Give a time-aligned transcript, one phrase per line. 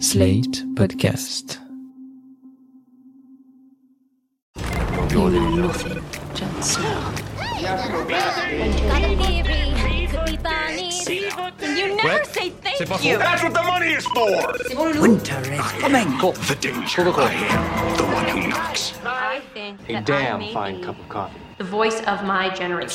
[0.00, 1.58] Slate Podcast.
[5.10, 6.02] You know nothing,
[6.34, 7.14] Jon Snow.
[10.64, 13.18] You never say thank you.
[13.18, 14.54] That's what the money is for!
[15.00, 16.08] Winter is coming.
[16.18, 17.02] The danger.
[17.02, 18.94] I am the one who knocks.
[19.04, 21.38] I think A damn fine cup of coffee.
[21.58, 22.90] the voice of my generation.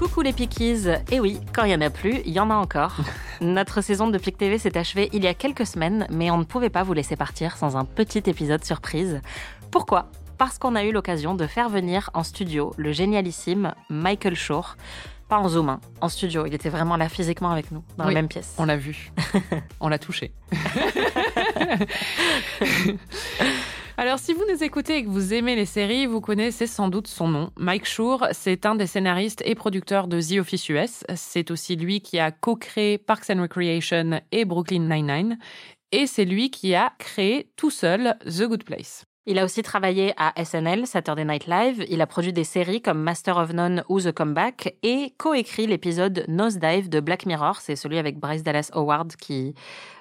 [0.00, 2.54] Coucou les Pickies Et oui, quand il n'y en a plus, il y en a
[2.54, 2.96] encore.
[3.42, 6.44] Notre saison de Pic TV s'est achevée il y a quelques semaines, mais on ne
[6.44, 9.20] pouvait pas vous laisser partir sans un petit épisode surprise.
[9.70, 10.08] Pourquoi?
[10.38, 14.78] Parce qu'on a eu l'occasion de faire venir en studio le génialissime Michael Shore.
[15.28, 16.46] Pas en zoom, hein, en studio.
[16.46, 18.54] Il était vraiment là physiquement avec nous, dans Oui, la même pièce.
[18.56, 19.12] On l'a vu.
[19.80, 20.32] on l'a touché.
[24.00, 27.06] Alors, si vous nous écoutez et que vous aimez les séries, vous connaissez sans doute
[27.06, 27.50] son nom.
[27.58, 31.04] Mike Schur, c'est un des scénaristes et producteurs de The Office US.
[31.16, 35.38] C'est aussi lui qui a co-créé Parks and Recreation et Brooklyn Nine-Nine.
[35.92, 39.04] Et c'est lui qui a créé tout seul The Good Place.
[39.26, 41.84] Il a aussi travaillé à SNL, Saturday Night Live.
[41.90, 46.24] Il a produit des séries comme Master of None ou The Comeback et coécrit l'épisode
[46.26, 47.56] Nosedive de Black Mirror.
[47.60, 49.54] C'est celui avec Bryce Dallas Howard qui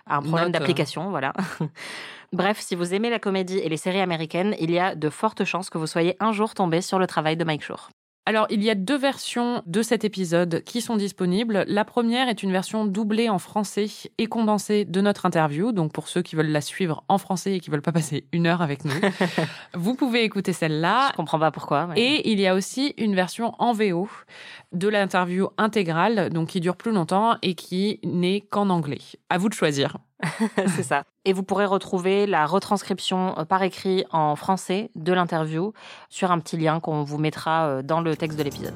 [0.05, 1.33] a un problème d'application, voilà.
[2.33, 5.43] Bref, si vous aimez la comédie et les séries américaines, il y a de fortes
[5.43, 7.89] chances que vous soyez un jour tombé sur le travail de Mike Shore.
[8.25, 11.65] Alors, il y a deux versions de cet épisode qui sont disponibles.
[11.67, 13.87] La première est une version doublée en français
[14.19, 15.71] et condensée de notre interview.
[15.71, 18.45] Donc, pour ceux qui veulent la suivre en français et qui veulent pas passer une
[18.45, 18.93] heure avec nous,
[19.73, 21.07] vous pouvez écouter celle-là.
[21.11, 21.89] Je comprends pas pourquoi.
[21.95, 24.07] Et il y a aussi une version en VO
[24.73, 28.99] de l'interview intégrale, donc qui dure plus longtemps et qui n'est qu'en anglais.
[29.29, 29.97] À vous de choisir.
[30.67, 31.03] c'est ça.
[31.29, 35.73] Et vous pourrez retrouver la retranscription euh, par écrit en français de l'interview
[36.09, 38.73] sur un petit lien qu'on vous mettra euh, dans le texte de l'épisode.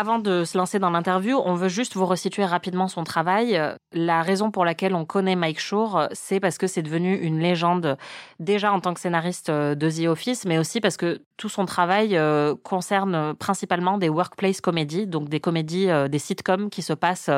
[0.00, 3.60] Avant de se lancer dans l'interview, on veut juste vous resituer rapidement son travail.
[3.92, 7.96] La raison pour laquelle on connaît Mike Shore, c'est parce que c'est devenu une légende
[8.38, 11.66] déjà en tant que scénariste euh, de The Office, mais aussi parce que tout son
[11.66, 16.92] travail euh, concerne principalement des workplace comédies, donc des comédies, euh, des sitcoms qui se
[16.92, 17.30] passent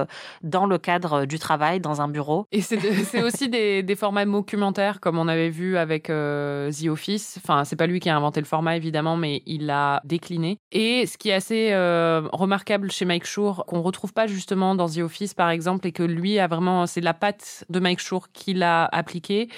[0.43, 2.45] dans le cadre du travail, dans un bureau.
[2.53, 7.39] Et c'est aussi des, formats documentaires, comme on avait vu avec The Office.
[7.43, 10.59] Enfin, c'est pas lui qui a inventé le format, évidemment, mais il l'a décliné.
[10.73, 12.50] Et ce qui est assez remarquable
[12.91, 16.39] chez Mike Shore, qu'on retrouve pas justement dans The Office, par exemple, et que lui
[16.39, 19.49] a vraiment, c'est la patte de Mike Shore qu'il a appliqué.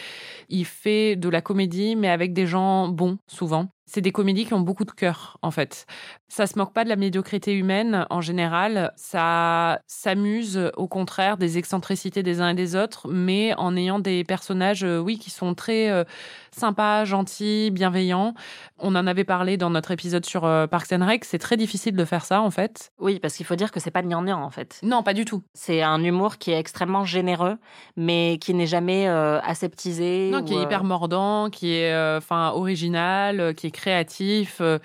[0.49, 3.69] Il fait de la comédie, mais avec des gens bons, souvent.
[3.95, 5.85] C'est des comédies qui ont beaucoup de cœur, en fait.
[6.29, 8.91] Ça se moque pas de la médiocrité humaine en général.
[8.97, 14.25] Ça s'amuse, au contraire, des excentricités des uns et des autres, mais en ayant des
[14.25, 16.05] personnages, euh, oui, qui sont très euh,
[16.53, 18.33] sympas, gentils, bienveillants.
[18.79, 21.27] On en avait parlé dans notre épisode sur euh, Parks and Rec.
[21.27, 22.93] C'est très difficile de faire ça, en fait.
[22.99, 24.81] Oui, parce qu'il faut dire que c'est pas gnangnan en fait.
[24.83, 25.43] Non, pas du tout.
[25.53, 27.59] C'est un humour qui est extrêmement généreux,
[27.99, 30.31] mais qui n'est jamais euh, aseptisé.
[30.33, 34.59] Non, ou, qui est hyper mordant, qui est enfin original, qui est créatif.
[34.61, 34.79] euh,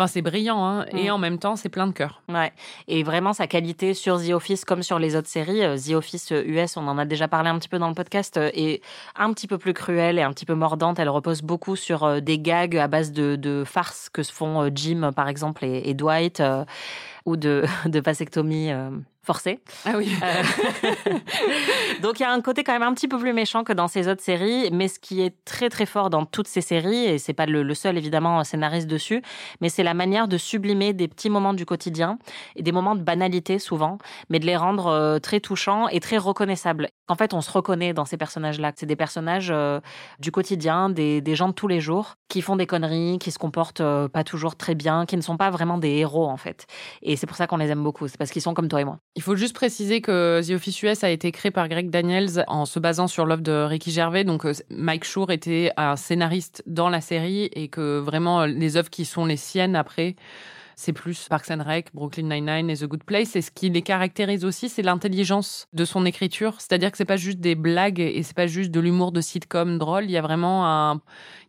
[0.00, 1.12] Enfin, c'est brillant, hein, et Mm.
[1.14, 2.22] en même temps, c'est plein de cœur.
[2.28, 2.52] Ouais.
[2.86, 6.30] Et vraiment, sa qualité sur The Office, comme sur les autres séries, euh, The Office
[6.30, 8.80] euh, US, on en a déjà parlé un petit peu dans le podcast, euh, est
[9.16, 11.00] un petit peu plus cruelle et un petit peu mordante.
[11.00, 14.62] Elle repose beaucoup sur euh, des gags à base de, de farces que se font
[14.62, 16.64] euh, Jim, par exemple, et, et Dwight, euh,
[17.26, 18.90] ou de, de vasectomie euh,
[19.28, 19.60] forcée.
[19.84, 20.10] Ah oui.
[20.22, 20.42] Euh,
[22.02, 23.86] Donc il y a un côté quand même un petit peu plus méchant que dans
[23.86, 27.18] ces autres séries, mais ce qui est très très fort dans toutes ces séries, et
[27.18, 29.20] c'est pas le, le seul évidemment scénariste dessus,
[29.60, 32.18] mais c'est la manière de sublimer des petits moments du quotidien
[32.56, 33.98] et des moments de banalité souvent,
[34.30, 36.88] mais de les rendre euh, très touchants et très reconnaissables.
[37.08, 38.72] En fait, on se reconnaît dans ces personnages-là.
[38.76, 39.80] C'est des personnages euh,
[40.18, 43.80] du quotidien, des, gens de tous les jours, qui font des conneries, qui se comportent
[43.80, 46.66] euh, pas toujours très bien, qui ne sont pas vraiment des héros en fait.
[47.02, 48.08] Et c'est pour ça qu'on les aime beaucoup.
[48.08, 48.98] C'est parce qu'ils sont comme toi et moi.
[49.14, 52.66] Il faut juste préciser que The Office US a été créé par Greg Daniels en
[52.66, 54.24] se basant sur l'œuvre de Ricky Gervais.
[54.24, 58.90] Donc euh, Mike Shore était un scénariste dans la série et que vraiment les œuvres
[58.90, 60.16] qui sont les siennes après,
[60.78, 63.34] c'est plus Parks and Rec, Brooklyn Nine-Nine et The Good Place.
[63.34, 66.54] Et ce qui les caractérise aussi, c'est l'intelligence de son écriture.
[66.60, 69.76] C'est-à-dire que c'est pas juste des blagues et c'est pas juste de l'humour de sitcom
[69.76, 70.04] drôle.
[70.04, 71.00] Il y a vraiment un,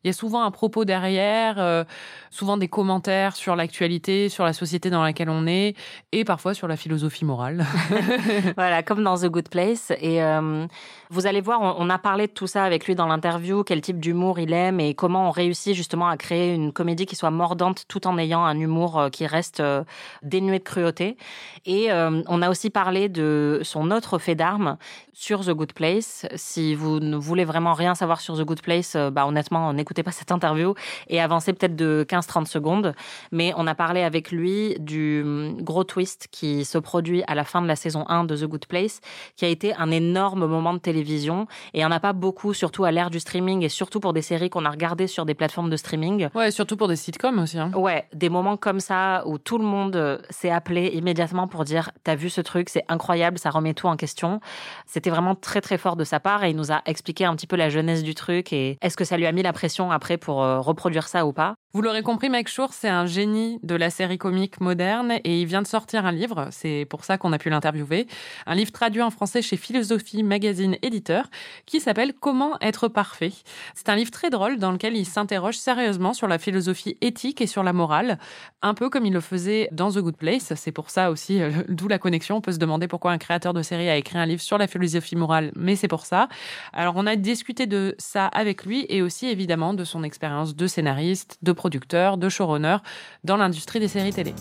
[0.04, 1.84] il y a souvent un propos derrière, euh,
[2.30, 5.76] souvent des commentaires sur l'actualité, sur la société dans laquelle on est
[6.12, 7.66] et parfois sur la philosophie morale.
[8.56, 9.92] voilà, comme dans The Good Place.
[10.00, 10.66] Et euh,
[11.10, 13.82] vous allez voir, on, on a parlé de tout ça avec lui dans l'interview, quel
[13.82, 17.32] type d'humour il aime et comment on réussit justement à créer une comédie qui soit
[17.32, 19.84] mordante tout en ayant un humour euh, qui reste euh,
[20.24, 21.18] dénué de cruauté.
[21.66, 24.78] Et on a aussi parlé de son autre fait d'armes
[25.14, 26.26] sur The Good Place.
[26.36, 30.12] Si vous ne voulez vraiment rien savoir sur The Good Place, bah, honnêtement, n'écoutez pas
[30.12, 30.76] cette interview
[31.08, 32.94] et avancez peut-être de 15-30 secondes.
[33.32, 37.44] Mais on a parlé avec lui du hum, gros twist qui se produit à la
[37.44, 39.02] fin de la saison 1 de The Good Place,
[39.36, 41.48] qui a été un énorme moment de télévision.
[41.74, 44.14] Et il n'y en a pas beaucoup, surtout à l'ère du streaming et surtout pour
[44.14, 46.30] des séries qu'on a regardées sur des plateformes de streaming.
[46.36, 47.58] Ouais, surtout pour des sitcoms aussi.
[47.58, 47.72] Hein.
[47.74, 51.90] Ouais, des moments comme ça où tout le monde euh, s'est appelé immédiatement pour dire
[52.04, 54.40] T'as vu ce truc, c'est incroyable, ça remet tout en question.
[54.86, 57.48] C'était vraiment très très fort de sa part et il nous a expliqué un petit
[57.48, 60.18] peu la jeunesse du truc et est-ce que ça lui a mis la pression après
[60.18, 61.56] pour euh, reproduire ça ou pas.
[61.72, 65.46] Vous l'aurez compris, Mike Shore, c'est un génie de la série comique moderne et il
[65.46, 68.08] vient de sortir un livre, c'est pour ça qu'on a pu l'interviewer,
[68.48, 71.30] un livre traduit en français chez Philosophie Magazine Éditeur
[71.68, 73.34] qui s'appelle Comment être parfait.
[73.76, 77.46] C'est un livre très drôle dans lequel il s'interroge sérieusement sur la philosophie éthique et
[77.46, 78.18] sur la morale,
[78.64, 80.56] un peu comme il le faisait dans The Good Place.
[80.56, 82.38] C'est pour ça aussi, euh, d'où la connexion.
[82.38, 84.66] On peut se demander pourquoi un créateur de série a écrit un livre sur la
[84.66, 86.30] philosophie morale, mais c'est pour ça.
[86.74, 90.66] Alors on a discuté de ça avec lui et aussi évidemment de son expérience de
[90.66, 92.78] scénariste, de producteur, de showrunner
[93.26, 94.34] dans l'industrie des séries télé.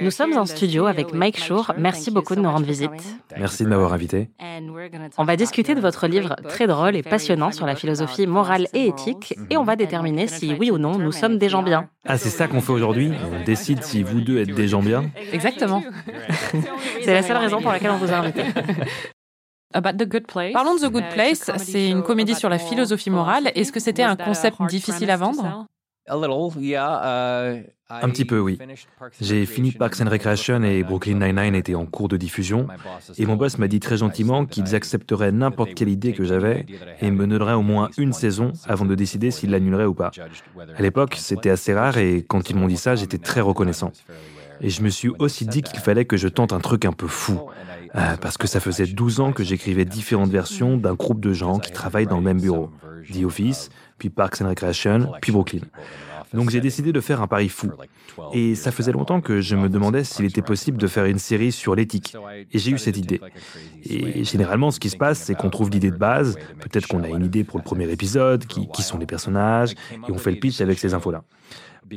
[0.00, 1.72] Nous sommes en studio avec Mike Shore.
[1.78, 2.90] Merci beaucoup de nous rendre visite.
[3.38, 4.30] Merci de m'avoir invité.
[5.18, 8.86] On va discuter de votre livre très drôle et passionnant sur la philosophie morale et
[8.86, 11.88] éthique et on va déterminer si oui ou non nous sommes des gens bien.
[12.06, 15.10] Ah, c'est ça qu'on fait aujourd'hui On décide si vous deux êtes des gens bien
[15.32, 15.82] Exactement.
[17.02, 18.42] c'est la seule raison pour laquelle on vous a invité.
[20.52, 21.50] Parlons de The Good Place.
[21.58, 23.50] C'est une comédie sur la philosophie morale.
[23.54, 25.66] Est-ce que c'était un concept difficile à vendre
[27.90, 28.58] Un petit peu, oui.
[29.20, 32.68] J'ai fini Parks and Recreation et Brooklyn Nine-Nine étaient en cours de diffusion.
[33.18, 36.66] Et mon boss m'a dit très gentiment qu'ils accepteraient n'importe quelle idée que j'avais
[37.00, 40.12] et me donneraient au moins une saison avant de décider s'ils l'annuleraient ou pas.
[40.76, 43.90] À l'époque, c'était assez rare et quand ils m'ont dit ça, j'étais très reconnaissant.
[44.60, 47.08] Et je me suis aussi dit qu'il fallait que je tente un truc un peu
[47.08, 47.40] fou.
[47.96, 51.58] Euh, parce que ça faisait 12 ans que j'écrivais différentes versions d'un groupe de gens
[51.58, 52.70] qui travaillent dans le même bureau.
[53.12, 55.60] The Office, puis Parks and Recreation, puis Brooklyn.
[56.32, 57.70] Donc j'ai décidé de faire un pari fou.
[58.32, 61.52] Et ça faisait longtemps que je me demandais s'il était possible de faire une série
[61.52, 62.16] sur l'éthique.
[62.52, 63.20] Et j'ai eu cette idée.
[63.84, 66.36] Et généralement, ce qui se passe, c'est qu'on trouve l'idée de base.
[66.60, 70.10] Peut-être qu'on a une idée pour le premier épisode, qui, qui sont les personnages, et
[70.10, 71.22] on fait le pitch avec ces infos-là.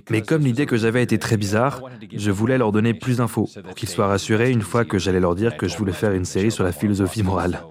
[0.09, 1.81] Mais comme l'idée que j'avais était très bizarre,
[2.13, 5.35] je voulais leur donner plus d'infos pour qu'ils soient rassurés une fois que j'allais leur
[5.35, 7.63] dire que je voulais faire une série sur la philosophie morale.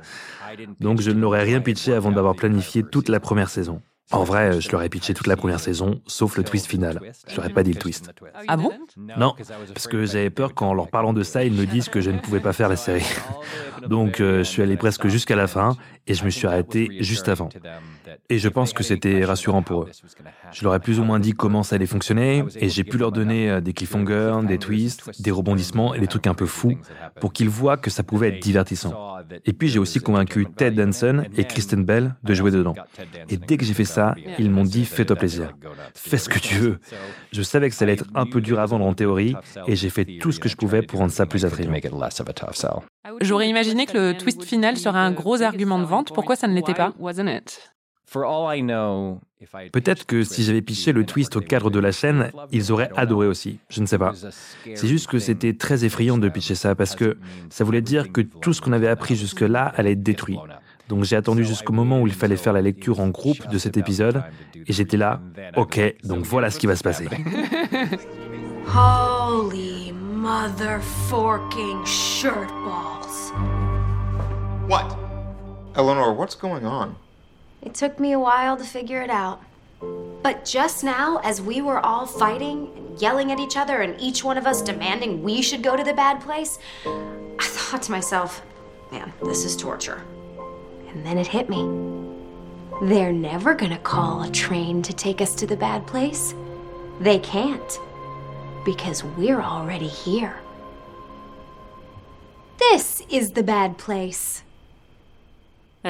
[0.81, 3.82] Donc je ne leur ai rien pitché avant d'avoir planifié toute la première saison.
[4.12, 7.00] En vrai, je leur ai pitché toute la première saison, sauf le twist final.
[7.26, 8.12] Je leur ai pas dit le twist.
[8.46, 8.70] Ah bon
[9.19, 9.34] Non,
[9.75, 12.19] parce que j'avais peur qu'en leur parlant de ça, ils me disent que je ne
[12.20, 13.05] pouvais pas faire la série.
[13.88, 15.76] Donc euh, je suis allé presque jusqu'à la fin
[16.06, 17.49] et je me suis arrêté juste avant.
[18.28, 19.90] Et je pense que c'était rassurant pour eux.
[20.52, 23.12] Je leur ai plus ou moins dit comment ça allait fonctionner et j'ai pu leur
[23.12, 26.78] donner euh, des cliffhangers, des twists, des rebondissements et des trucs un peu fous
[27.20, 29.17] pour qu'ils voient que ça pouvait être divertissant.
[29.44, 32.75] Et puis j'ai aussi convaincu Ted Danson et Kristen Bell de jouer dedans.
[33.28, 35.52] Et dès que j'ai fait ça, ils m'ont dit fais-toi plaisir,
[35.94, 36.78] fais ce que tu veux.
[37.32, 39.34] Je savais que ça allait être un peu dur à vendre en théorie
[39.67, 41.73] et j'ai fait tout ce que je pouvais pour rendre ça plus attrayant.
[43.84, 46.14] Que le twist final serait un gros argument de vente.
[46.14, 46.94] Pourquoi ça ne l'était pas
[49.73, 53.26] Peut-être que si j'avais piché le twist au cadre de la chaîne, ils auraient adoré
[53.26, 53.58] aussi.
[53.69, 54.14] Je ne sais pas.
[54.75, 57.19] C'est juste que c'était très effrayant de pitcher ça parce que
[57.50, 60.38] ça voulait dire que tout ce qu'on avait appris jusque-là allait être détruit.
[60.88, 63.76] Donc j'ai attendu jusqu'au moment où il fallait faire la lecture en groupe de cet
[63.76, 64.23] épisode
[64.55, 65.20] et j'étais là,
[65.56, 67.08] ok, donc voilà ce qui va se passer.
[68.69, 73.65] Holy mother forking shirt balls.
[74.66, 74.99] What?
[75.76, 76.96] Eleanor, what's going on?
[77.62, 79.40] It took me a while to figure it out.
[80.23, 84.25] But just now, as we were all fighting and yelling at each other, and each
[84.25, 88.42] one of us demanding we should go to the bad place, I thought to myself,
[88.90, 90.02] man, this is torture.
[90.88, 91.62] And then it hit me.
[92.82, 96.35] They're never gonna call a train to take us to the bad place.
[96.99, 97.78] They can't.
[98.64, 100.40] Because we're already here.
[102.58, 104.42] This is the bad place.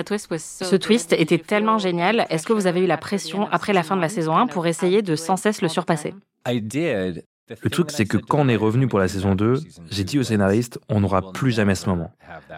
[0.04, 2.26] Ce twist était tellement génial.
[2.30, 4.66] Est-ce que vous avez eu la pression après la fin de la saison 1 pour
[4.66, 6.14] essayer de sans cesse le surpasser?
[6.46, 9.60] Le truc, c'est que quand on est revenu pour la saison 2,
[9.90, 12.10] j'ai dit au scénariste, on n'aura plus jamais ce moment.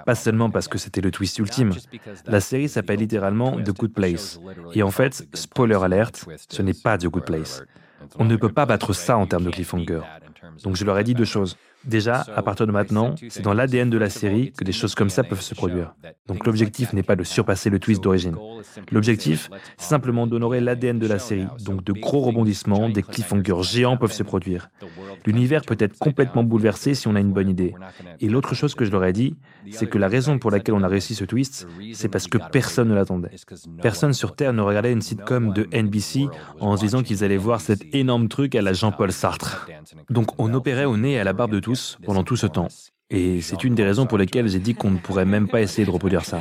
[0.06, 1.72] Pas seulement parce que c'était le twist ultime.
[2.26, 4.40] La série s'appelle littéralement The Good Place.
[4.72, 7.62] Et en fait, spoiler alert, ce n'est pas The Good Place.
[8.18, 10.00] On ne peut pas battre ça en termes de cliffhanger.
[10.62, 11.56] Donc je leur ai dit deux choses.
[11.84, 15.10] Déjà, à partir de maintenant, c'est dans l'ADN de la série que des choses comme
[15.10, 15.94] ça peuvent se produire.
[16.26, 18.36] Donc l'objectif n'est pas de surpasser le twist d'origine.
[18.90, 21.46] L'objectif, c'est simplement d'honorer l'ADN de la série.
[21.64, 24.70] Donc de gros rebondissements, des cliffhangers géants peuvent se produire.
[25.24, 27.74] L'univers peut être complètement bouleversé si on a une bonne idée.
[28.20, 29.36] Et l'autre chose que je leur ai dit,
[29.70, 32.88] c'est que la raison pour laquelle on a réussi ce twist, c'est parce que personne
[32.88, 33.30] ne l'attendait.
[33.80, 36.26] Personne sur Terre ne regardait une sitcom de NBC
[36.60, 39.68] en se disant qu'ils allaient voir cet énorme truc à la Jean-Paul Sartre.
[40.10, 42.68] Donc on opérait au nez et à la barbe de tous pendant tout ce temps.
[43.10, 45.84] Et c'est une des raisons pour lesquelles j'ai dit qu'on ne pourrait même pas essayer
[45.84, 46.40] de reproduire ça.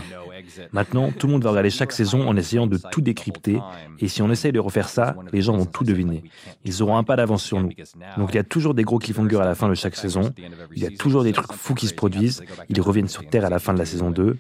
[0.71, 3.59] Maintenant, tout le monde va regarder chaque saison en essayant de tout décrypter,
[3.99, 6.23] et si on essaye de refaire ça, les gens vont tout deviner.
[6.63, 7.71] Ils auront un pas d'avance sur nous.
[8.17, 10.33] Donc il y a toujours des gros cliffhangers à la fin de chaque saison,
[10.75, 13.49] il y a toujours des trucs fous qui se produisent, ils reviennent sur Terre à
[13.49, 14.37] la fin de la saison 2,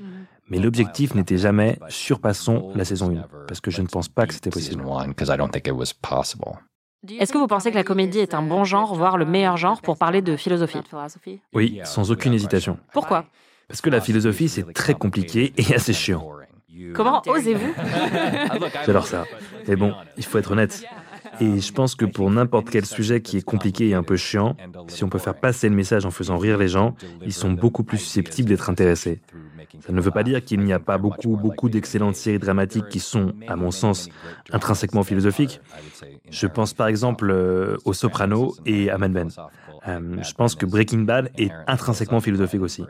[0.49, 4.33] mais l'objectif n'était jamais surpassons la saison 1, parce que je ne pense pas que
[4.33, 4.83] c'était possible.
[7.19, 9.81] Est-ce que vous pensez que la comédie est un bon genre, voire le meilleur genre
[9.81, 10.81] pour parler de philosophie?
[11.53, 12.77] Oui, sans aucune hésitation.
[12.93, 13.25] Pourquoi?
[13.67, 16.27] Parce que la philosophie, c'est très compliqué et assez chiant.
[16.93, 17.73] Comment osez-vous?
[18.85, 19.25] J'adore ça.
[19.67, 20.83] Mais bon, il faut être honnête.
[21.39, 24.55] Et je pense que pour n'importe quel sujet qui est compliqué et un peu chiant,
[24.87, 27.83] si on peut faire passer le message en faisant rire les gens, ils sont beaucoup
[27.83, 29.21] plus susceptibles d'être intéressés.
[29.85, 32.99] Ça ne veut pas dire qu'il n'y a pas beaucoup, beaucoup d'excellentes séries dramatiques qui
[32.99, 34.09] sont, à mon sens,
[34.51, 35.61] intrinsèquement philosophiques.
[36.29, 39.29] Je pense par exemple euh, aux Sopranos et à Mad Men.
[39.87, 42.83] Euh, je pense que Breaking Bad est intrinsèquement philosophique aussi.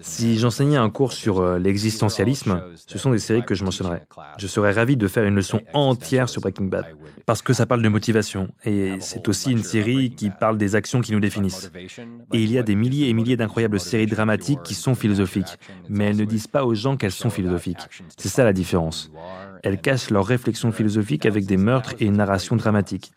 [0.00, 4.06] Si j'enseignais un cours sur euh, l'existentialisme, ce sont des séries que je mentionnerais.
[4.38, 6.86] Je serais ravi de faire une leçon entière sur Breaking Bad,
[7.26, 11.00] parce que ça parle de motivation, et c'est aussi une série qui parle des actions
[11.00, 11.70] qui nous définissent.
[12.32, 16.06] Et il y a des milliers et milliers d'incroyables séries dramatiques qui sont philosophiques, mais
[16.06, 17.88] elles ne disent pas aux gens qu'elles sont philosophiques.
[18.16, 19.10] C'est ça la différence.
[19.62, 23.12] Elles cachent leurs réflexions philosophiques avec des meurtres et une narration dramatique.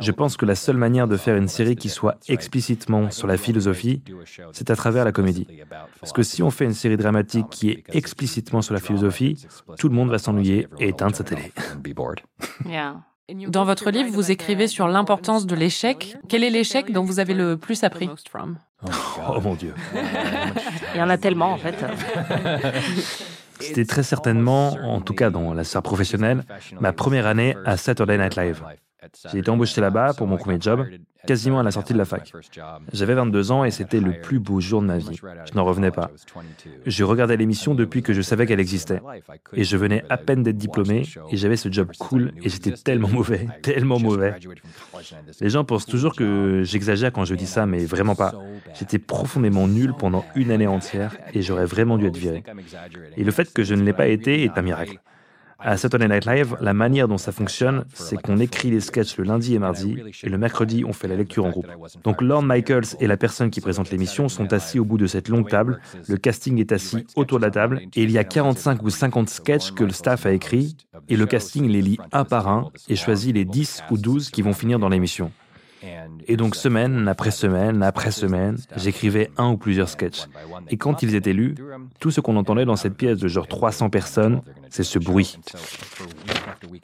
[0.00, 3.36] Je pense que la seule manière de faire une série qui soit explicitement sur la
[3.36, 4.02] philosophie,
[4.52, 5.46] c'est à travers la comédie.
[6.00, 9.46] Parce que si on fait une série dramatique qui est explicitement sur la philosophie,
[9.78, 11.52] tout le monde va s'ennuyer et éteindre sa télé.
[13.48, 16.16] Dans votre livre, vous écrivez sur l'importance de l'échec.
[16.28, 18.10] Quel est l'échec dont vous avez le plus appris?
[18.84, 19.74] Oh mon Dieu.
[20.94, 21.76] Il y en a tellement en fait.
[23.60, 26.44] C'était très certainement, en tout cas dans la sphère professionnelle,
[26.80, 28.62] ma première année à Saturday Night Live.
[29.30, 30.86] J'ai été embauché là-bas pour mon premier job,
[31.26, 32.32] quasiment à la sortie de la fac.
[32.92, 35.18] J'avais 22 ans et c'était le plus beau jour de ma vie.
[35.20, 36.10] Je n'en revenais pas.
[36.86, 39.00] Je regardais l'émission depuis que je savais qu'elle existait.
[39.52, 43.08] Et je venais à peine d'être diplômé et j'avais ce job cool et j'étais tellement
[43.08, 44.34] mauvais, tellement mauvais.
[45.40, 48.34] Les gens pensent toujours que j'exagère quand je dis ça, mais vraiment pas.
[48.74, 52.44] J'étais profondément nul pendant une année entière et j'aurais vraiment dû être viré.
[53.16, 54.98] Et le fait que je ne l'ai pas été est un miracle.
[55.64, 59.24] À Saturday Night Live, la manière dont ça fonctionne, c'est qu'on écrit les sketchs le
[59.24, 61.68] lundi et mardi, et le mercredi, on fait la lecture en groupe.
[62.02, 65.28] Donc Lorne Michaels et la personne qui présente l'émission sont assis au bout de cette
[65.28, 68.82] longue table, le casting est assis autour de la table, et il y a 45
[68.82, 70.76] ou 50 sketchs que le staff a écrits,
[71.08, 74.42] et le casting les lit un par un et choisit les 10 ou 12 qui
[74.42, 75.30] vont finir dans l'émission.
[76.26, 80.26] Et donc semaine après semaine après semaine, j'écrivais un ou plusieurs sketchs.
[80.70, 81.54] Et quand ils étaient lus,
[81.98, 85.38] tout ce qu'on entendait dans cette pièce de genre 300 personnes, c'est ce bruit.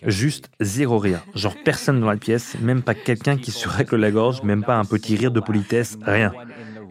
[0.06, 1.20] Juste zéro rire.
[1.34, 4.76] Genre personne dans la pièce, même pas quelqu'un qui se règle la gorge, même pas
[4.76, 6.32] un petit rire de politesse, rien.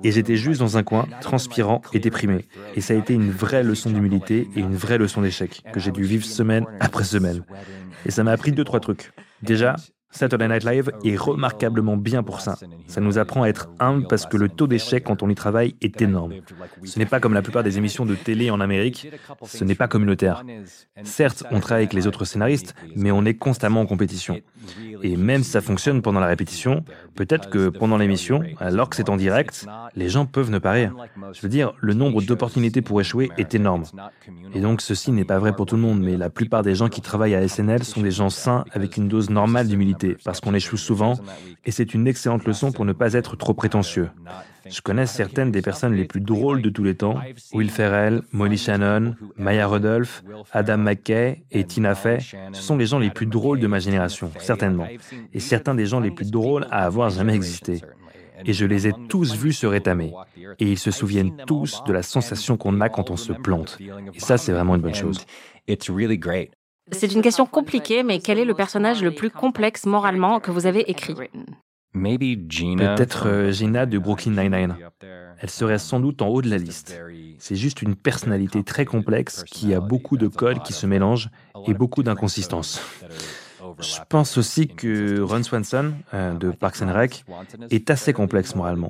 [0.04, 2.46] Et j'étais juste dans un coin, transpirant et déprimé.
[2.76, 5.92] Et ça a été une vraie leçon d'humilité et une vraie leçon d'échec que j'ai
[5.92, 7.44] dû vivre semaine après semaine.
[8.06, 9.12] Et ça m'a appris deux, trois trucs.
[9.42, 9.76] Déjà,
[10.18, 12.56] Saturday Night Live est remarquablement bien pour ça.
[12.88, 15.76] Ça nous apprend à être humble parce que le taux d'échec quand on y travaille
[15.82, 16.34] est énorme.
[16.84, 19.12] Ce n'est pas comme la plupart des émissions de télé en Amérique,
[19.46, 20.44] ce n'est pas communautaire.
[21.04, 24.42] Certes, on travaille avec les autres scénaristes, mais on est constamment en compétition.
[25.04, 26.84] Et même si ça fonctionne pendant la répétition,
[27.16, 30.96] peut-être que pendant l'émission, alors que c'est en direct, les gens peuvent ne pas rire.
[31.34, 33.84] Je veux dire, le nombre d'opportunités pour échouer est énorme.
[34.56, 36.90] Et donc ceci n'est pas vrai pour tout le monde, mais la plupart des gens
[36.90, 40.54] qui travaillent à SNL sont des gens sains avec une dose normale d'humilité, parce qu'on
[40.54, 41.16] échoue souvent,
[41.66, 44.10] et c'est une excellente leçon pour ne pas être trop prétentieux.
[44.70, 47.16] Je connais certaines des personnes les plus drôles de tous les temps.
[47.54, 52.20] Will Ferrell, Molly Shannon, Maya Rudolph, Adam McKay et Tina Fey.
[52.52, 54.88] Ce sont les gens les plus drôles de ma génération, certainement.
[55.34, 57.82] Et certains des gens les plus drôles à avoir jamais existé.
[58.46, 60.14] Et je les ai tous vus se rétamer.
[60.60, 63.80] Et ils se souviennent tous de la sensation qu'on a quand on se plante.
[64.14, 65.26] Et ça, c'est vraiment une bonne chose.
[66.92, 70.66] C'est une question compliquée, mais quel est le personnage le plus complexe moralement que vous
[70.66, 71.16] avez écrit
[71.94, 74.76] Peut-être euh, Gina de Brooklyn Nine-Nine.
[75.40, 77.00] Elle serait sans doute en haut de la liste.
[77.40, 81.30] C'est juste une personnalité très complexe qui a beaucoup de codes qui se mélangent
[81.66, 82.82] et beaucoup d'inconsistances.
[83.80, 87.26] Je pense aussi que Ron Swanson, euh, de Parks and Rec,
[87.70, 88.90] est assez complexe moralement,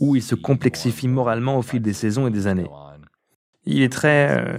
[0.00, 2.68] ou il se complexifie moralement au fil des saisons et des années.
[3.64, 4.58] Il est très, euh,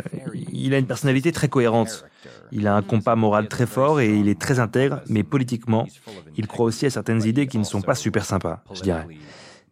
[0.51, 2.05] il a une personnalité très cohérente.
[2.51, 5.87] Il a un compas moral très fort et il est très intègre, mais politiquement,
[6.35, 9.07] il croit aussi à certaines idées qui ne sont pas super sympas, je dirais.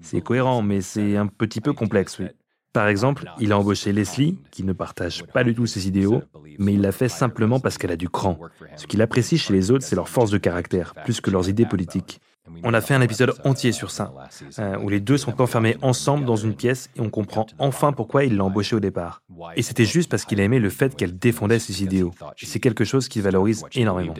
[0.01, 2.27] C'est cohérent, mais c'est un petit peu complexe, oui.
[2.73, 6.21] Par exemple, il a embauché Leslie, qui ne partage pas du tout ses idéaux,
[6.59, 8.37] mais il l'a fait simplement parce qu'elle a du cran.
[8.75, 11.65] Ce qu'il apprécie chez les autres, c'est leur force de caractère, plus que leurs idées
[11.65, 12.19] politiques.
[12.63, 14.13] On a fait un épisode entier sur ça,
[14.59, 18.23] euh, où les deux sont enfermés ensemble dans une pièce et on comprend enfin pourquoi
[18.25, 19.21] il l'a embauché au départ.
[19.55, 22.11] Et c'était juste parce qu'il aimait le fait qu'elle défendait ses idéaux.
[22.41, 24.13] Et c'est quelque chose qu'il valorise énormément.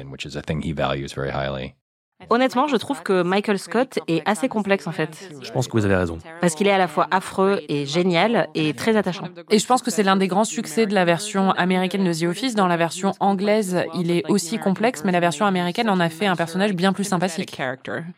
[2.30, 5.30] Honnêtement, je trouve que Michael Scott est assez complexe en fait.
[5.40, 6.18] Je pense que vous avez raison.
[6.42, 9.30] Parce qu'il est à la fois affreux et génial et très attachant.
[9.52, 12.24] Et je pense que c'est l'un des grands succès de la version américaine de The
[12.24, 12.56] Office.
[12.56, 16.26] Dans la version anglaise, il est aussi complexe, mais la version américaine en a fait
[16.26, 17.62] un personnage bien plus sympathique.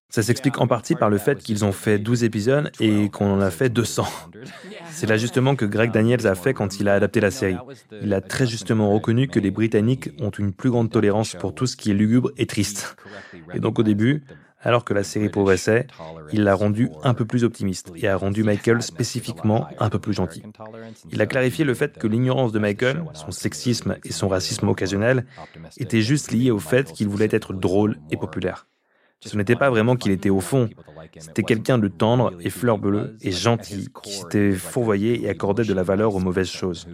[0.09, 3.41] Ça s'explique en partie par le fait qu'ils ont fait 12 épisodes et qu'on en
[3.41, 4.05] a fait 200.
[4.91, 7.57] C'est l'ajustement que Greg Daniels a fait quand il a adapté la série.
[8.01, 11.67] Il a très justement reconnu que les Britanniques ont une plus grande tolérance pour tout
[11.67, 12.95] ce qui est lugubre et triste.
[13.53, 14.23] Et donc au début,
[14.61, 15.87] alors que la série progressait,
[16.33, 20.13] il l'a rendu un peu plus optimiste et a rendu Michael spécifiquement un peu plus
[20.13, 20.43] gentil.
[21.11, 25.25] Il a clarifié le fait que l'ignorance de Michael, son sexisme et son racisme occasionnel
[25.77, 28.67] étaient juste liés au fait qu'il voulait être drôle et populaire.
[29.21, 30.69] Ce n'était pas vraiment qu'il était au fond,
[31.17, 35.73] c'était quelqu'un de tendre et fleur bleue et gentil qui s'était fourvoyé et accordait de
[35.73, 36.87] la valeur aux mauvaises choses.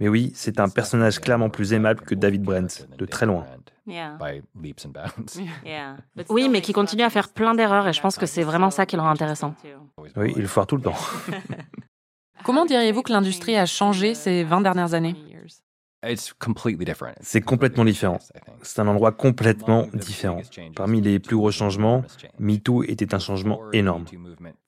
[0.00, 3.44] Mais oui, c'est un personnage clairement plus aimable que David Brent, de très loin.
[6.30, 8.86] Oui, mais qui continue à faire plein d'erreurs et je pense que c'est vraiment ça
[8.86, 9.54] qui le rend intéressant.
[10.16, 10.96] Oui, il foire tout le temps.
[12.44, 15.16] Comment diriez-vous que l'industrie a changé ces 20 dernières années?
[17.20, 18.18] C'est complètement différent.
[18.62, 20.40] C'est un endroit complètement différent.
[20.76, 22.02] Parmi les plus gros changements,
[22.38, 24.04] MeToo était un changement énorme.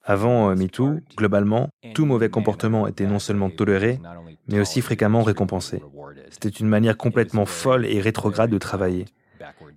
[0.03, 3.99] Avant euh, MeToo, globalement, tout mauvais comportement était non seulement toléré,
[4.47, 5.81] mais aussi fréquemment récompensé.
[6.29, 9.05] C'était une manière complètement folle et rétrograde de travailler.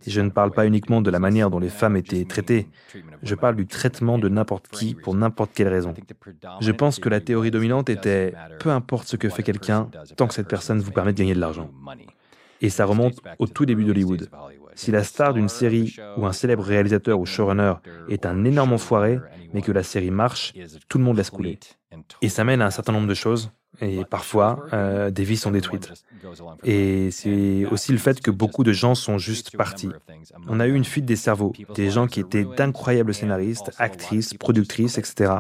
[0.06, 2.68] Je ne parle pas uniquement de la manière dont les femmes étaient traitées,
[3.22, 5.94] je parle du traitement de n'importe qui pour n'importe quelle raison.
[6.60, 10.34] Je pense que la théorie dominante était peu importe ce que fait quelqu'un, tant que
[10.34, 11.70] cette personne vous permet de gagner de l'argent.
[12.60, 14.28] Et ça remonte au tout début d'Hollywood.
[14.74, 17.74] Si la star d'une série ou un célèbre réalisateur ou showrunner
[18.08, 19.18] est un énorme enfoiré,
[19.52, 20.54] mais que la série marche,
[20.88, 21.58] tout le monde laisse couler.
[22.22, 23.50] Et ça mène à un certain nombre de choses,
[23.80, 25.92] et parfois, euh, des vies sont détruites.
[26.64, 29.90] Et c'est aussi le fait que beaucoup de gens sont juste partis.
[30.48, 34.98] On a eu une fuite des cerveaux, des gens qui étaient d'incroyables scénaristes, actrices, productrices,
[34.98, 35.32] etc.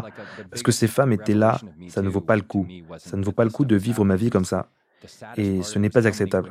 [0.50, 2.66] Parce que ces femmes étaient là, ça ne vaut pas le coup.
[2.98, 4.68] Ça ne vaut pas le coup de vivre ma vie comme ça.
[5.36, 6.50] Et ce n'est pas acceptable.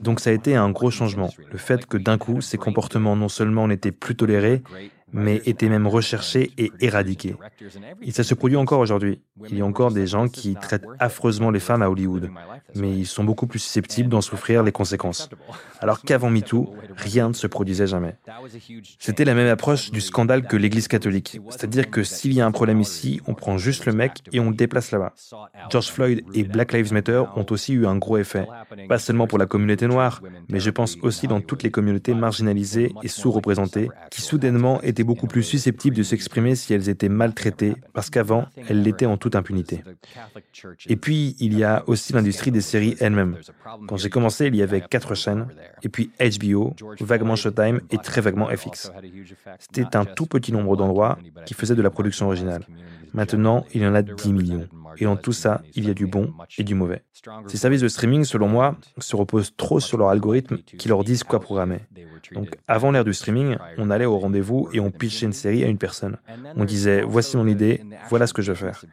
[0.00, 1.30] Donc ça a été un gros changement.
[1.50, 4.62] Le fait que d'un coup, ces comportements non seulement n'étaient plus tolérés,
[5.14, 7.36] mais étaient même recherchés et éradiqués.
[8.02, 9.20] Et ça se produit encore aujourd'hui.
[9.48, 12.30] Il y a encore des gens qui traitent affreusement les femmes à Hollywood,
[12.74, 15.30] mais ils sont beaucoup plus susceptibles d'en souffrir les conséquences.
[15.80, 18.16] Alors qu'avant MeToo, rien ne se produisait jamais.
[18.98, 22.52] C'était la même approche du scandale que l'Église catholique, c'est-à-dire que s'il y a un
[22.52, 25.14] problème ici, on prend juste le mec et on le déplace là-bas.
[25.70, 28.46] George Floyd et Black Lives Matter ont aussi eu un gros effet,
[28.88, 32.92] pas seulement pour la communauté noire, mais je pense aussi dans toutes les communautés marginalisées
[33.02, 38.10] et sous-représentées, qui soudainement étaient beaucoup plus susceptibles de s'exprimer si elles étaient maltraitées, parce
[38.10, 39.82] qu'avant, elles l'étaient en toute impunité.
[40.86, 43.36] Et puis, il y a aussi l'industrie des séries elles-mêmes.
[43.86, 45.46] Quand j'ai commencé, il y avait quatre chaînes,
[45.82, 48.92] et puis HBO, vaguement Showtime et très vaguement FX.
[49.58, 52.64] C'était un tout petit nombre d'endroits qui faisaient de la production originale.
[53.14, 54.68] Maintenant, il y en a 10 millions.
[54.98, 57.02] Et dans tout ça, il y a du bon et du mauvais.
[57.46, 61.24] Ces services de streaming, selon moi, se reposent trop sur leur algorithme qui leur disent
[61.24, 61.80] quoi programmer.
[62.32, 65.68] Donc, avant l'ère du streaming, on allait au rendez-vous et on pitchait une série à
[65.68, 66.16] une personne.
[66.56, 68.84] On disait, voici mon idée, voilà ce que je veux faire.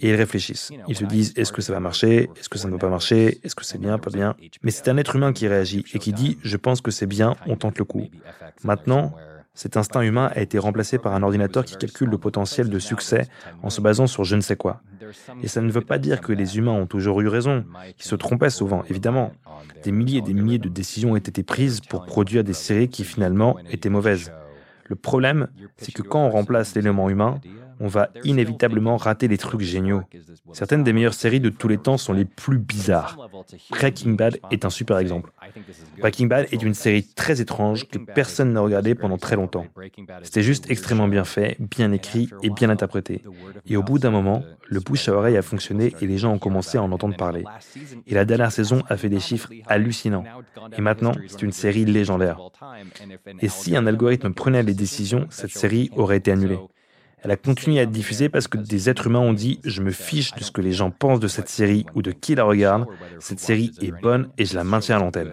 [0.00, 0.72] Et ils réfléchissent.
[0.88, 2.30] Ils se disent, est-ce que ça va marcher?
[2.38, 3.40] Est-ce que ça ne va pas marcher?
[3.44, 4.36] Est-ce que c'est bien, pas bien?
[4.62, 7.36] Mais c'est un être humain qui réagit et qui dit, je pense que c'est bien,
[7.46, 8.08] on tente le coup.
[8.64, 9.14] Maintenant,
[9.56, 13.26] cet instinct humain a été remplacé par un ordinateur qui calcule le potentiel de succès
[13.62, 14.82] en se basant sur je ne sais quoi.
[15.42, 17.64] Et ça ne veut pas dire que les humains ont toujours eu raison.
[17.98, 19.32] Ils se trompaient souvent, évidemment.
[19.82, 23.02] Des milliers et des milliers de décisions ont été prises pour produire des séries qui
[23.02, 24.30] finalement étaient mauvaises.
[24.84, 27.40] Le problème, c'est que quand on remplace l'élément humain,
[27.80, 30.02] on va inévitablement rater des trucs géniaux.
[30.52, 33.16] Certaines des meilleures séries de tous les temps sont les plus bizarres.
[33.70, 35.30] Breaking Bad est un super exemple.
[35.98, 39.66] Breaking Bad est une série très étrange que personne n'a regardée pendant très longtemps.
[40.22, 43.22] C'était juste extrêmement bien fait, bien écrit et bien interprété.
[43.66, 46.38] Et au bout d'un moment, le bouche à oreille a fonctionné et les gens ont
[46.38, 47.44] commencé à en entendre parler.
[48.06, 50.24] Et la dernière saison a fait des chiffres hallucinants.
[50.76, 52.40] Et maintenant, c'est une série légendaire.
[53.40, 56.58] Et si un algorithme prenait les décisions, cette série aurait été annulée.
[57.22, 59.90] Elle a continué à être diffusée parce que des êtres humains ont dit Je me
[59.90, 62.86] fiche de ce que les gens pensent de cette série ou de qui la regarde.
[63.20, 65.32] Cette série est bonne et je la maintiens à l'antenne.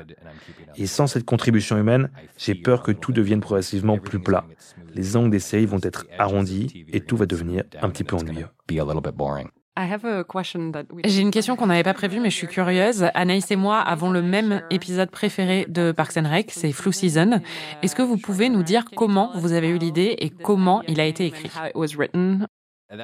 [0.75, 4.45] Et sans cette contribution humaine, j'ai peur que tout devienne progressivement plus plat.
[4.93, 8.47] Les angles des séries vont être arrondis et tout va devenir un petit peu ennuyeux.
[11.05, 13.05] J'ai une question qu'on n'avait pas prévue, mais je suis curieuse.
[13.15, 17.41] Anaïs et moi avons le même épisode préféré de Parks and Rec, c'est Flu Season.
[17.81, 21.05] Est-ce que vous pouvez nous dire comment vous avez eu l'idée et comment il a
[21.05, 21.51] été écrit?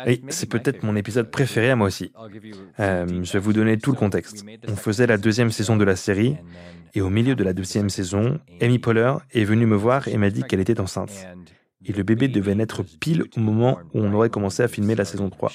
[0.05, 2.11] Oui, c'est peut-être mon épisode préféré à moi aussi.
[2.79, 4.45] Euh, je vais vous donner tout le contexte.
[4.67, 6.37] On faisait la deuxième saison de la série,
[6.93, 10.29] et au milieu de la deuxième saison, Amy Poehler est venue me voir et m'a
[10.29, 11.25] dit qu'elle était enceinte
[11.85, 15.05] et le bébé devait naître pile au moment où on aurait commencé à filmer la
[15.05, 15.51] saison 3.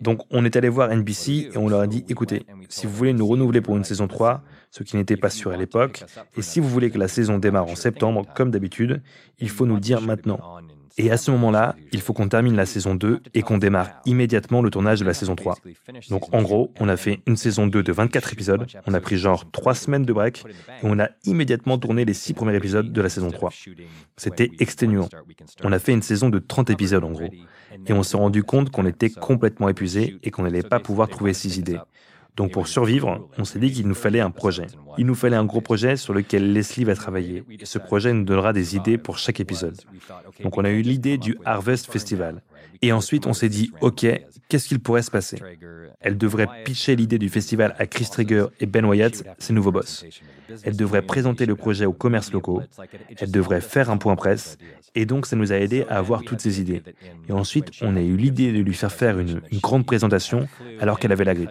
[0.00, 3.12] Donc on est allé voir NBC et on leur a dit, écoutez, si vous voulez
[3.12, 6.04] nous renouveler pour une saison 3, ce qui n'était pas sûr à l'époque,
[6.36, 9.02] et si vous voulez que la saison démarre en septembre, comme d'habitude,
[9.38, 10.40] il faut nous le dire maintenant.
[10.98, 14.62] Et à ce moment-là, il faut qu'on termine la saison 2 et qu'on démarre immédiatement
[14.62, 15.56] le tournage de la saison 3.
[16.10, 19.16] Donc en gros, on a fait une saison 2 de 24 épisodes, on a pris
[19.16, 23.00] genre 3 semaines de break et on a immédiatement tourné les 6 premiers épisodes de
[23.00, 23.50] la saison 3.
[24.16, 25.08] C'était exténuant.
[25.62, 27.30] On a fait une saison de 30 épisodes en gros.
[27.86, 31.32] Et on s'est rendu compte qu'on était complètement épuisé et qu'on n'allait pas pouvoir trouver
[31.32, 31.78] 6 idées.
[32.38, 34.68] Donc pour survivre, on s'est dit qu'il nous fallait un projet.
[34.96, 37.42] Il nous fallait un gros projet sur lequel Leslie va travailler.
[37.50, 39.76] Et ce projet nous donnera des idées pour chaque épisode.
[40.44, 42.40] Donc on a eu l'idée du Harvest Festival.
[42.82, 44.06] Et ensuite, on s'est dit, OK,
[44.48, 45.38] qu'est-ce qu'il pourrait se passer?
[46.00, 50.04] Elle devrait pitcher l'idée du festival à Chris Traeger et Ben Wyatt, ses nouveaux boss.
[50.62, 52.62] Elle devrait présenter le projet aux commerces locaux.
[53.18, 54.56] Elle devrait faire un point presse.
[54.94, 56.82] Et donc, ça nous a aidé à avoir toutes ces idées.
[57.28, 60.48] Et ensuite, on a eu l'idée de lui faire faire une, une grande présentation
[60.80, 61.50] alors qu'elle avait la grippe.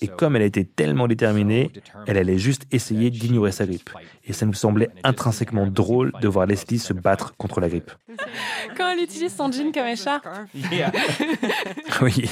[0.00, 1.72] Et comme elle était tellement déterminée,
[2.06, 3.90] elle allait juste essayer d'ignorer sa grippe.
[4.24, 7.90] Et ça nous semblait intrinsèquement drôle de voir Leslie se battre contre la grippe.
[8.76, 10.26] Quand elle utilise son jean comme écharpe.
[12.02, 12.28] oui.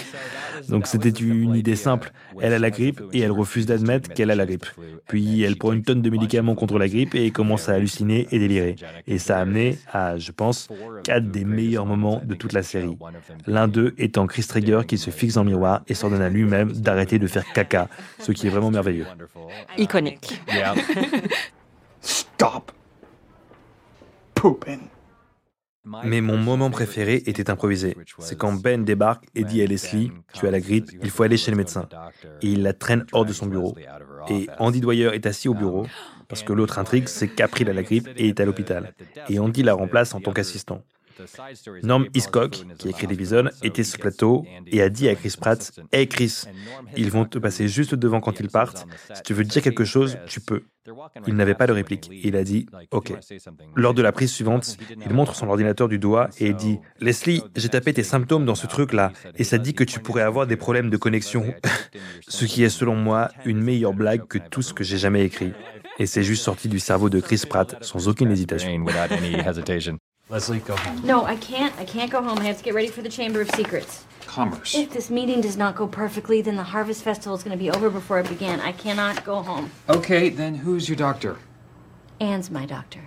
[0.68, 2.12] Donc c'était une idée simple.
[2.40, 4.66] Elle a la grippe et elle refuse d'admettre qu'elle a la grippe.
[5.08, 8.38] Puis elle prend une tonne de médicaments contre la grippe et commence à halluciner et
[8.38, 8.76] délirer.
[9.06, 10.68] Et ça a amené à, je pense,
[11.02, 12.96] quatre des meilleurs moments de toute la série.
[13.46, 16.72] L'un d'eux étant Chris Traeger qui se fixe dans le miroir et s'ordonne à lui-même
[16.72, 19.06] d'arrêter de faire caca, ce qui est vraiment merveilleux.
[19.78, 20.40] Iconique.
[22.00, 22.72] Stop
[24.34, 24.93] pooping.
[26.04, 27.96] Mais mon moment préféré était improvisé.
[28.18, 31.36] C'est quand Ben débarque et dit à Leslie Tu as la grippe, il faut aller
[31.36, 31.88] chez le médecin.
[32.42, 33.74] Et il la traîne hors de son bureau.
[34.28, 35.86] Et Andy Dwyer est assis au bureau,
[36.28, 38.94] parce que l'autre intrigue, c'est qu'April a la grippe et est à l'hôpital.
[39.28, 40.82] Et Andy la remplace en tant qu'assistant.
[41.82, 45.34] Norm Hiscock, qui a écrit l'épisode, était sur le plateau et a dit à Chris
[45.38, 46.44] Pratt Hey Chris,
[46.96, 48.86] ils vont te passer juste devant quand ils partent.
[49.14, 50.62] Si tu veux dire quelque chose, tu peux.
[51.26, 52.10] Il n'avait pas de réplique.
[52.22, 53.12] Il a dit OK.
[53.74, 57.68] Lors de la prise suivante, il montre son ordinateur du doigt et dit Leslie, j'ai
[57.68, 60.90] tapé tes symptômes dans ce truc-là et ça dit que tu pourrais avoir des problèmes
[60.90, 61.54] de connexion.
[62.28, 65.52] ce qui est selon moi une meilleure blague que tout ce que j'ai jamais écrit.
[65.98, 68.84] Et c'est juste sorti du cerveau de Chris Pratt sans aucune hésitation.
[70.30, 71.02] Leslie, go home.
[71.04, 71.76] No, I can't.
[71.78, 72.38] I can't go home.
[72.38, 74.04] I have to get ready for the Chamber of Secrets.
[74.26, 74.74] Commerce.
[74.74, 77.70] If this meeting does not go perfectly, then the Harvest Festival is going to be
[77.70, 78.58] over before it began.
[78.60, 79.70] I cannot go home.
[79.88, 81.36] Okay, then who's your doctor?
[82.20, 83.00] Anne's my doctor.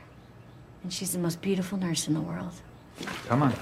[0.83, 2.53] And she's the most beautiful nurse in the world.
[3.27, 3.53] Come on.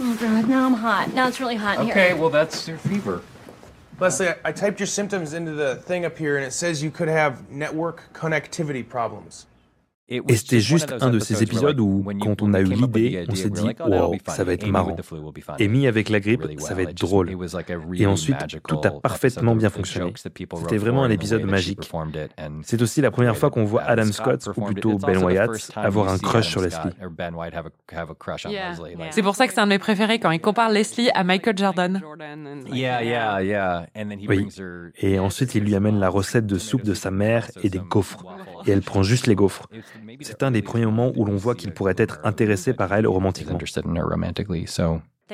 [0.00, 1.12] Oh, God, now I'm hot.
[1.12, 1.92] Now it's really hot in here.
[1.92, 2.16] Okay, here.
[2.16, 3.22] well, that's your fever.
[4.00, 6.90] Leslie, I, I typed your symptoms into the thing up here, and it says you
[6.90, 9.46] could have network connectivity problems.
[10.10, 13.50] Et c'était juste un de ces épisodes où, quand on a eu l'idée, on s'est
[13.50, 14.96] dit Wow, ça va être marrant.
[15.60, 17.30] Amy avec la grippe, ça va être drôle.
[17.94, 20.12] Et ensuite, tout a parfaitement bien fonctionné.
[20.16, 21.90] C'était vraiment un épisode magique.
[22.62, 26.18] C'est aussi la première fois qu'on voit Adam Scott, ou plutôt Ben Wyatt, avoir un
[26.18, 26.92] crush sur Leslie.
[29.10, 31.56] C'est pour ça que c'est un de mes préférés quand il compare Leslie à Michael
[31.58, 32.02] Jordan.
[34.28, 34.48] Oui.
[34.98, 38.24] Et ensuite, il lui amène la recette de soupe de sa mère et des gaufres.
[38.66, 39.68] Et elle prend juste les gaufres.
[40.22, 43.58] C'est un des premiers moments où l'on voit qu'il pourrait être intéressé par elle romantiquement.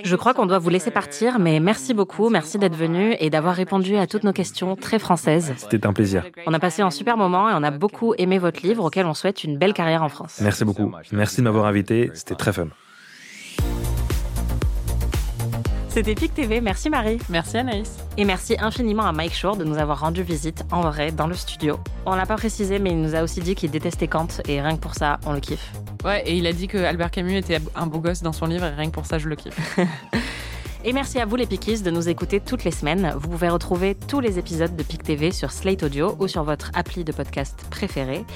[0.03, 3.55] Je crois qu'on doit vous laisser partir, mais merci beaucoup, merci d'être venu et d'avoir
[3.55, 5.55] répondu à toutes nos questions très françaises.
[5.57, 6.24] C'était un plaisir.
[6.46, 9.14] On a passé un super moment et on a beaucoup aimé votre livre auquel on
[9.14, 10.40] souhaite une belle carrière en France.
[10.42, 10.90] Merci beaucoup.
[11.12, 12.68] Merci de m'avoir invité, c'était très fun.
[15.94, 17.18] C'était PIC TV, merci Marie.
[17.28, 17.98] Merci Anaïs.
[18.16, 21.35] Et merci infiniment à Mike Shore de nous avoir rendu visite en vrai dans le
[21.35, 21.78] studio.
[22.04, 24.74] On l'a pas précisé, mais il nous a aussi dit qu'il détestait Kant et rien
[24.74, 25.70] que pour ça, on le kiffe.
[26.04, 28.64] Ouais, et il a dit que Albert Camus était un beau gosse dans son livre
[28.64, 29.78] et rien que pour ça, je le kiffe.
[30.86, 33.14] Et merci à vous les Pikis de nous écouter toutes les semaines.
[33.16, 36.70] Vous pouvez retrouver tous les épisodes de PIC TV sur Slate Audio ou sur votre
[36.74, 38.26] appli de podcast préféré.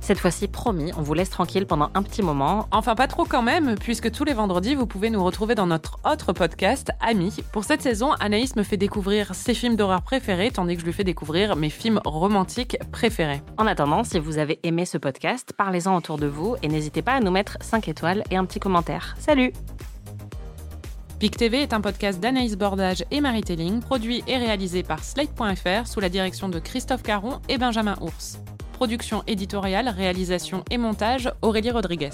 [0.00, 2.68] Cette fois-ci, promis, on vous laisse tranquille pendant un petit moment.
[2.70, 5.98] Enfin, pas trop quand même, puisque tous les vendredis, vous pouvez nous retrouver dans notre
[6.04, 7.34] autre podcast, Ami.
[7.50, 10.92] Pour cette saison, Anaïs me fait découvrir ses films d'horreur préférés, tandis que je lui
[10.92, 13.42] fais découvrir mes films romantiques préférés.
[13.58, 17.14] En attendant, si vous avez aimé ce podcast, parlez-en autour de vous et n'hésitez pas
[17.14, 19.16] à nous mettre 5 étoiles et un petit commentaire.
[19.18, 19.52] Salut
[21.18, 25.86] PIC TV est un podcast d'Anaïs Bordage et Marie Telling, produit et réalisé par Slate.fr
[25.86, 28.38] sous la direction de Christophe Caron et Benjamin Ours.
[28.74, 32.10] Production éditoriale, réalisation et montage, Aurélie Rodriguez.